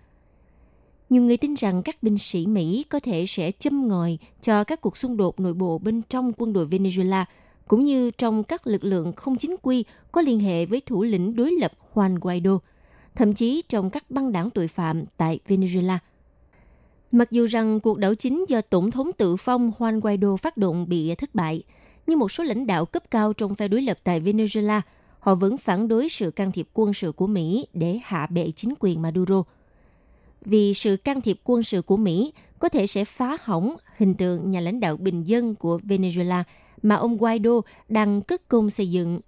Nhiều 1.11 1.23
người 1.23 1.37
tin 1.37 1.55
rằng 1.55 1.83
các 1.83 2.03
binh 2.03 2.19
sĩ 2.19 2.47
Mỹ 2.47 2.85
có 2.89 3.01
thể 3.01 3.25
sẽ 3.29 3.51
châm 3.51 3.89
ngòi 3.89 4.19
cho 4.41 4.65
các 4.65 4.81
cuộc 4.81 4.97
xung 4.97 5.17
đột 5.17 5.41
nội 5.41 5.55
bộ 5.55 5.79
bên 5.79 6.03
trong 6.03 6.33
quân 6.37 6.53
đội 6.53 6.67
Venezuela, 6.67 7.25
cũng 7.69 7.85
như 7.85 8.11
trong 8.11 8.45
các 8.45 8.67
lực 8.67 8.85
lượng 8.85 9.13
không 9.13 9.37
chính 9.37 9.57
quy 9.63 9.85
có 10.13 10.21
liên 10.21 10.41
hệ 10.41 10.67
với 10.67 10.81
thủ 10.87 11.03
lĩnh 11.03 11.37
đối 11.37 11.53
lập 11.53 11.73
Juan 11.95 12.19
Guaido, 12.21 12.59
thậm 13.15 13.35
chí 13.35 13.63
trong 13.69 13.91
các 13.91 14.11
băng 14.11 14.33
đảng 14.33 14.51
tội 14.51 14.69
phạm 14.69 15.05
tại 15.17 15.41
Venezuela. 15.49 15.99
Mặc 17.13 17.31
dù 17.31 17.47
rằng 17.47 17.81
cuộc 17.81 17.99
đảo 17.99 18.15
chính 18.15 18.45
do 18.49 18.61
Tổng 18.61 18.91
thống 18.91 19.11
tự 19.13 19.37
phong 19.37 19.73
Juan 19.79 20.01
Guaido 20.01 20.37
phát 20.37 20.57
động 20.57 20.89
bị 20.89 21.15
thất 21.15 21.35
bại, 21.35 21.63
nhưng 22.07 22.19
một 22.19 22.33
số 22.33 22.45
lãnh 22.45 22.67
đạo 22.67 22.87
cấp 22.87 23.11
cao 23.11 23.33
trong 23.33 23.55
phe 23.55 23.69
đối 23.69 23.83
lập 23.83 23.99
tại 24.05 24.21
Venezuela, 24.21 24.81
họ 25.27 25.35
vẫn 25.35 25.59
phản 25.59 25.89
đối 25.89 26.09
sự 26.09 26.31
can 26.31 26.53
thiệp 26.53 26.69
quân 26.73 26.95
sự 26.95 27.13
của 27.13 27.27
Mỹ 27.27 27.67
để 27.73 27.99
hạ 28.05 28.27
bệ 28.31 28.51
chính 28.51 28.75
quyền 28.81 29.03
Maduro– 29.03 29.43
vì 30.47 30.75
sự 30.75 30.97
can 30.97 31.21
thiệp 31.21 31.41
quân 31.45 31.63
sự 31.63 31.83
của 31.83 31.97
Mỹ 31.97 32.33
có 32.59 32.69
thể 32.69 32.87
sẽ 32.87 33.05
phá 33.05 33.37
hỏng 33.41 33.77
hình 33.97 34.15
tượng 34.15 34.51
nhà 34.51 34.61
lãnh 34.61 34.81
đạo 34.81 34.97
bình 34.97 35.25
dân 35.25 35.55
của 35.55 35.79
Venezuela 35.79 36.43
mà 36.83 36.95
ông 36.95 37.17
Guaido 37.17 37.51
đang 37.89 38.23
cất 38.23 38.49
công 38.49 38.71
xây 38.71 38.91
dựng. 38.91 39.21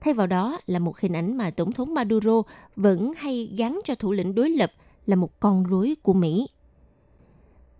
Thay 0.00 0.14
vào 0.14 0.26
đó 0.26 0.58
là 0.66 0.78
một 0.78 0.98
hình 0.98 1.12
ảnh 1.12 1.36
mà 1.36 1.50
Tổng 1.50 1.72
thống 1.72 1.94
Maduro 1.94 2.42
vẫn 2.76 3.12
hay 3.16 3.54
gắn 3.56 3.80
cho 3.84 3.94
thủ 3.94 4.12
lĩnh 4.12 4.34
đối 4.34 4.50
lập 4.50 4.72
là 5.06 5.16
một 5.16 5.40
con 5.40 5.64
rối 5.64 5.94
của 6.02 6.12
Mỹ. 6.12 6.48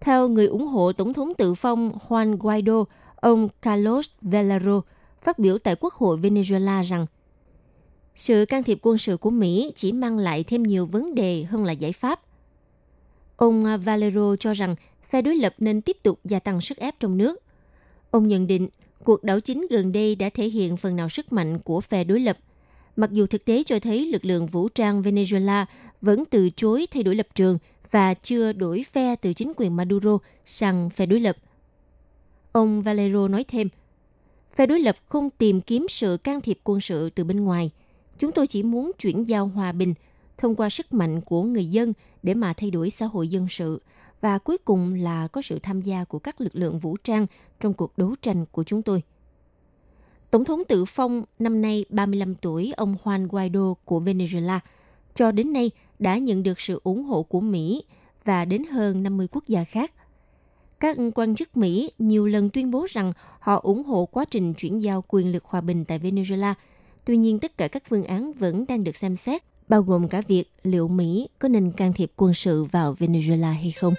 Theo 0.00 0.28
người 0.28 0.46
ủng 0.46 0.66
hộ 0.66 0.92
Tổng 0.92 1.12
thống 1.12 1.32
tự 1.38 1.54
phong 1.54 1.92
Juan 2.08 2.36
Guaido, 2.36 2.84
ông 3.16 3.48
Carlos 3.62 4.06
Velaro 4.22 4.80
phát 5.22 5.38
biểu 5.38 5.58
tại 5.58 5.76
Quốc 5.80 5.94
hội 5.94 6.16
Venezuela 6.16 6.82
rằng 6.82 7.06
sự 8.14 8.44
can 8.48 8.62
thiệp 8.62 8.78
quân 8.82 8.98
sự 8.98 9.16
của 9.16 9.30
Mỹ 9.30 9.72
chỉ 9.76 9.92
mang 9.92 10.18
lại 10.18 10.44
thêm 10.44 10.62
nhiều 10.62 10.86
vấn 10.86 11.14
đề 11.14 11.42
hơn 11.42 11.64
là 11.64 11.72
giải 11.72 11.92
pháp– 11.92 12.20
Ông 13.42 13.78
Valero 13.84 14.36
cho 14.36 14.52
rằng 14.52 14.74
phe 15.08 15.22
đối 15.22 15.36
lập 15.36 15.54
nên 15.58 15.80
tiếp 15.80 15.96
tục 16.02 16.20
gia 16.24 16.38
tăng 16.38 16.60
sức 16.60 16.78
ép 16.78 17.00
trong 17.00 17.16
nước. 17.16 17.42
Ông 18.10 18.28
nhận 18.28 18.46
định 18.46 18.68
cuộc 19.04 19.24
đảo 19.24 19.40
chính 19.40 19.66
gần 19.70 19.92
đây 19.92 20.14
đã 20.14 20.30
thể 20.34 20.48
hiện 20.48 20.76
phần 20.76 20.96
nào 20.96 21.08
sức 21.08 21.32
mạnh 21.32 21.58
của 21.58 21.80
phe 21.80 22.04
đối 22.04 22.20
lập. 22.20 22.38
Mặc 22.96 23.10
dù 23.12 23.26
thực 23.26 23.44
tế 23.44 23.62
cho 23.62 23.78
thấy 23.78 24.06
lực 24.06 24.24
lượng 24.24 24.46
vũ 24.46 24.68
trang 24.68 25.02
Venezuela 25.02 25.64
vẫn 26.00 26.24
từ 26.24 26.50
chối 26.50 26.86
thay 26.90 27.02
đổi 27.02 27.14
lập 27.14 27.26
trường 27.34 27.58
và 27.90 28.14
chưa 28.14 28.52
đổi 28.52 28.84
phe 28.92 29.16
từ 29.16 29.32
chính 29.32 29.52
quyền 29.56 29.76
Maduro 29.76 30.18
sang 30.44 30.90
phe 30.90 31.06
đối 31.06 31.20
lập. 31.20 31.36
Ông 32.52 32.82
Valero 32.82 33.28
nói 33.28 33.44
thêm, 33.48 33.68
phe 34.54 34.66
đối 34.66 34.80
lập 34.80 34.96
không 35.06 35.30
tìm 35.30 35.60
kiếm 35.60 35.86
sự 35.88 36.16
can 36.24 36.40
thiệp 36.40 36.58
quân 36.64 36.80
sự 36.80 37.10
từ 37.10 37.24
bên 37.24 37.44
ngoài. 37.44 37.70
Chúng 38.18 38.32
tôi 38.32 38.46
chỉ 38.46 38.62
muốn 38.62 38.92
chuyển 38.98 39.28
giao 39.28 39.46
hòa 39.46 39.72
bình– 39.72 39.94
thông 40.42 40.54
qua 40.54 40.70
sức 40.70 40.94
mạnh 40.94 41.20
của 41.20 41.42
người 41.42 41.66
dân 41.66 41.92
để 42.22 42.34
mà 42.34 42.52
thay 42.52 42.70
đổi 42.70 42.90
xã 42.90 43.06
hội 43.06 43.28
dân 43.28 43.46
sự 43.50 43.82
và 44.20 44.38
cuối 44.38 44.58
cùng 44.58 44.94
là 44.94 45.28
có 45.28 45.42
sự 45.42 45.58
tham 45.62 45.82
gia 45.82 46.04
của 46.04 46.18
các 46.18 46.40
lực 46.40 46.56
lượng 46.56 46.78
vũ 46.78 46.96
trang 47.04 47.26
trong 47.60 47.74
cuộc 47.74 47.98
đấu 47.98 48.14
tranh 48.22 48.44
của 48.52 48.62
chúng 48.62 48.82
tôi. 48.82 49.02
Tổng 50.30 50.44
thống 50.44 50.62
tự 50.68 50.84
phong 50.84 51.24
năm 51.38 51.62
nay 51.62 51.84
35 51.88 52.34
tuổi, 52.34 52.72
ông 52.76 52.96
Juan 53.04 53.28
Guaido 53.28 53.74
của 53.84 54.00
Venezuela, 54.00 54.58
cho 55.14 55.32
đến 55.32 55.52
nay 55.52 55.70
đã 55.98 56.18
nhận 56.18 56.42
được 56.42 56.60
sự 56.60 56.80
ủng 56.84 57.04
hộ 57.04 57.22
của 57.22 57.40
Mỹ 57.40 57.84
và 58.24 58.44
đến 58.44 58.64
hơn 58.64 59.02
50 59.02 59.28
quốc 59.32 59.44
gia 59.48 59.64
khác. 59.64 59.92
Các 60.80 60.96
quan 61.14 61.34
chức 61.34 61.56
Mỹ 61.56 61.90
nhiều 61.98 62.26
lần 62.26 62.50
tuyên 62.50 62.70
bố 62.70 62.86
rằng 62.90 63.12
họ 63.38 63.60
ủng 63.60 63.84
hộ 63.84 64.06
quá 64.06 64.24
trình 64.24 64.54
chuyển 64.54 64.82
giao 64.82 65.04
quyền 65.08 65.32
lực 65.32 65.44
hòa 65.44 65.60
bình 65.60 65.84
tại 65.84 65.98
Venezuela. 65.98 66.54
Tuy 67.04 67.16
nhiên, 67.16 67.38
tất 67.38 67.58
cả 67.58 67.68
các 67.68 67.82
phương 67.88 68.04
án 68.04 68.32
vẫn 68.32 68.64
đang 68.68 68.84
được 68.84 68.96
xem 68.96 69.16
xét 69.16 69.42
bao 69.68 69.82
gồm 69.82 70.08
cả 70.08 70.22
việc 70.28 70.44
liệu 70.62 70.88
Mỹ 70.88 71.28
có 71.38 71.48
nên 71.48 71.72
can 71.72 71.92
thiệp 71.92 72.12
quân 72.16 72.34
sự 72.34 72.64
vào 72.64 72.96
Venezuela 72.98 73.52
hay 73.52 73.70
không. 73.70 73.94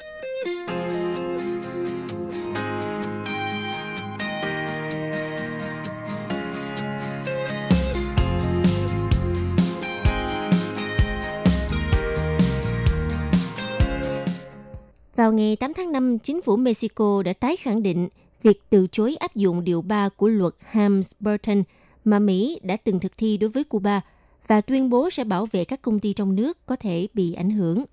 Vào 15.16 15.32
ngày 15.32 15.56
8 15.56 15.74
tháng 15.74 15.92
5, 15.92 16.20
chính 16.20 16.42
phủ 16.42 16.58
Mexico 16.58 17.24
đã 17.24 17.34
tái 17.34 17.58
khẳng 17.58 17.84
định 17.84 18.10
việc 18.42 18.62
từ 18.70 18.88
chối 18.92 19.16
áp 19.16 19.36
dụng 19.36 19.64
điều 19.64 19.82
3 19.82 20.10
của 20.10 20.28
luật 20.28 20.54
Hams-Burton 20.72 21.64
mà 22.06 22.20
Mỹ 22.20 22.60
đã 22.64 22.78
từng 22.78 23.00
thực 23.00 23.18
thi 23.18 23.38
đối 23.38 23.50
với 23.50 23.64
Cuba– 23.64 24.02
và 24.48 24.62
tuyên 24.62 24.90
bố 24.90 25.10
sẽ 25.10 25.24
bảo 25.24 25.46
vệ 25.46 25.66
các 25.66 25.82
công 25.82 26.00
ty 26.00 26.14
trong 26.14 26.36
nước 26.36 26.66
có 26.66 26.76
thể 26.76 27.08
bị 27.14 27.34
ảnh 27.34 27.50
hưởng. 27.50 27.84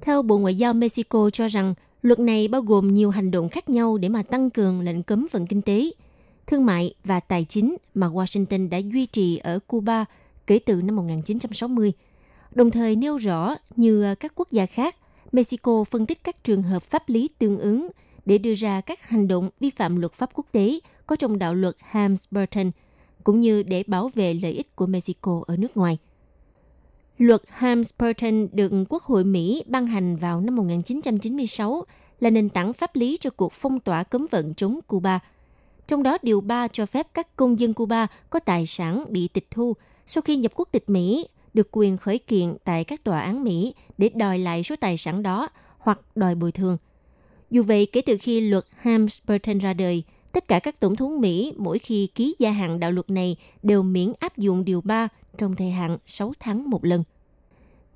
Theo 0.00 0.22
Bộ 0.22 0.38
Ngoại 0.38 0.54
giao 0.54 0.74
Mexico 0.74 1.30
cho 1.30 1.48
rằng, 1.48 1.74
luật 2.02 2.18
này 2.18 2.48
bao 2.48 2.62
gồm 2.62 2.94
nhiều 2.94 3.10
hành 3.10 3.30
động 3.30 3.48
khác 3.48 3.68
nhau 3.68 3.98
để 3.98 4.08
mà 4.08 4.22
tăng 4.22 4.50
cường 4.50 4.80
lệnh 4.80 5.02
cấm 5.02 5.26
vận 5.30 5.46
kinh 5.46 5.62
tế, 5.62 5.90
thương 6.46 6.66
mại 6.66 6.94
và 7.04 7.20
tài 7.20 7.44
chính 7.44 7.76
mà 7.94 8.08
Washington 8.08 8.68
đã 8.68 8.78
duy 8.78 9.06
trì 9.06 9.36
ở 9.36 9.58
Cuba 9.66 10.04
kể 10.46 10.58
từ 10.58 10.82
năm 10.82 10.96
1960. 10.96 11.92
Đồng 12.54 12.70
thời 12.70 12.96
nêu 12.96 13.16
rõ 13.16 13.54
như 13.76 14.14
các 14.14 14.32
quốc 14.34 14.50
gia 14.50 14.66
khác, 14.66 14.96
Mexico 15.32 15.84
phân 15.84 16.06
tích 16.06 16.24
các 16.24 16.44
trường 16.44 16.62
hợp 16.62 16.82
pháp 16.82 17.08
lý 17.08 17.28
tương 17.38 17.58
ứng 17.58 17.88
để 18.26 18.38
đưa 18.38 18.54
ra 18.54 18.80
các 18.80 19.08
hành 19.08 19.28
động 19.28 19.50
vi 19.60 19.70
phạm 19.70 19.96
luật 19.96 20.12
pháp 20.12 20.30
quốc 20.34 20.46
tế 20.52 20.80
có 21.06 21.16
trong 21.16 21.38
đạo 21.38 21.54
luật 21.54 21.76
Hams-Burton– 21.92 22.70
cũng 23.24 23.40
như 23.40 23.62
để 23.62 23.84
bảo 23.86 24.10
vệ 24.14 24.34
lợi 24.34 24.52
ích 24.52 24.76
của 24.76 24.86
Mexico 24.86 25.42
ở 25.46 25.56
nước 25.56 25.76
ngoài. 25.76 25.98
Luật 27.18 27.42
Helms-Burton 27.58 28.48
được 28.52 28.72
Quốc 28.88 29.02
hội 29.02 29.24
Mỹ 29.24 29.64
ban 29.66 29.86
hành 29.86 30.16
vào 30.16 30.40
năm 30.40 30.56
1996 30.56 31.84
là 32.20 32.30
nền 32.30 32.48
tảng 32.48 32.72
pháp 32.72 32.96
lý 32.96 33.16
cho 33.20 33.30
cuộc 33.30 33.52
phong 33.52 33.80
tỏa 33.80 34.02
cấm 34.02 34.26
vận 34.30 34.54
chống 34.54 34.80
Cuba. 34.86 35.20
Trong 35.86 36.02
đó, 36.02 36.18
Điều 36.22 36.40
3 36.40 36.68
cho 36.68 36.86
phép 36.86 37.06
các 37.14 37.36
công 37.36 37.58
dân 37.58 37.74
Cuba 37.74 38.06
có 38.30 38.38
tài 38.38 38.66
sản 38.66 39.04
bị 39.08 39.28
tịch 39.28 39.46
thu 39.50 39.74
sau 40.06 40.22
khi 40.22 40.36
nhập 40.36 40.52
quốc 40.54 40.68
tịch 40.72 40.90
Mỹ 40.90 41.28
được 41.54 41.68
quyền 41.72 41.96
khởi 41.96 42.18
kiện 42.18 42.56
tại 42.64 42.84
các 42.84 43.04
tòa 43.04 43.20
án 43.20 43.44
Mỹ 43.44 43.74
để 43.98 44.08
đòi 44.08 44.38
lại 44.38 44.62
số 44.62 44.74
tài 44.80 44.96
sản 44.96 45.22
đó 45.22 45.48
hoặc 45.78 46.00
đòi 46.14 46.34
bồi 46.34 46.52
thường. 46.52 46.76
Dù 47.50 47.62
vậy, 47.62 47.86
kể 47.86 48.00
từ 48.00 48.16
khi 48.20 48.40
luật 48.40 48.64
Helms-Burton 48.82 49.60
ra 49.60 49.74
đời, 49.74 50.04
tất 50.32 50.48
cả 50.48 50.58
các 50.58 50.80
tổng 50.80 50.96
thống 50.96 51.20
Mỹ 51.20 51.52
mỗi 51.56 51.78
khi 51.78 52.06
ký 52.06 52.34
gia 52.38 52.50
hạn 52.50 52.80
đạo 52.80 52.92
luật 52.92 53.10
này 53.10 53.36
đều 53.62 53.82
miễn 53.82 54.12
áp 54.18 54.36
dụng 54.36 54.64
điều 54.64 54.80
3 54.80 55.08
trong 55.38 55.56
thời 55.56 55.70
hạn 55.70 55.98
6 56.06 56.32
tháng 56.40 56.70
một 56.70 56.84
lần. 56.84 57.04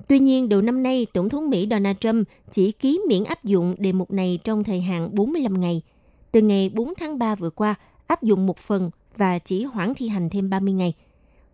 Tuy 0.08 0.18
nhiên, 0.18 0.48
đầu 0.48 0.62
năm 0.62 0.82
nay, 0.82 1.06
Tổng 1.12 1.28
thống 1.28 1.50
Mỹ 1.50 1.66
Donald 1.70 1.96
Trump 2.00 2.28
chỉ 2.50 2.72
ký 2.72 3.00
miễn 3.08 3.24
áp 3.24 3.44
dụng 3.44 3.74
đề 3.78 3.92
mục 3.92 4.10
này 4.10 4.38
trong 4.44 4.64
thời 4.64 4.80
hạn 4.80 5.08
45 5.12 5.60
ngày. 5.60 5.82
Từ 6.32 6.40
ngày 6.40 6.70
4 6.74 6.92
tháng 6.94 7.18
3 7.18 7.34
vừa 7.34 7.50
qua, 7.50 7.74
áp 8.06 8.22
dụng 8.22 8.46
một 8.46 8.58
phần 8.58 8.90
và 9.16 9.38
chỉ 9.38 9.64
hoãn 9.64 9.94
thi 9.94 10.08
hành 10.08 10.30
thêm 10.30 10.50
30 10.50 10.74
ngày. 10.74 10.92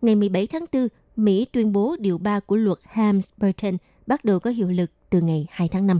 Ngày 0.01 0.15
17 0.15 0.47
tháng 0.47 0.65
4, 0.73 0.87
Mỹ 1.15 1.45
tuyên 1.51 1.73
bố 1.73 1.95
điều 1.99 2.17
3 2.17 2.39
của 2.39 2.55
luật 2.55 2.77
Hams-Burton 2.93 3.77
bắt 4.07 4.25
đầu 4.25 4.39
có 4.39 4.49
hiệu 4.49 4.67
lực 4.67 4.91
từ 5.09 5.21
ngày 5.21 5.47
2 5.49 5.67
tháng 5.67 5.87
5. 5.87 5.99